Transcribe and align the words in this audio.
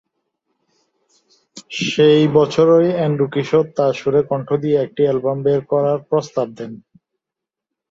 সে 1.81 2.07
বছরই 2.33 2.89
এন্ড্রু 3.05 3.25
কিশোর 3.33 3.65
তার 3.77 3.93
সুরে 3.93 4.21
কণ্ঠ 4.29 4.49
দিয়ে 4.63 4.77
একটি 4.81 5.01
অ্যালবাম 5.05 5.37
বের 5.45 5.61
করার 5.71 5.99
প্রস্তাব 6.09 6.47
দেন। 6.57 6.71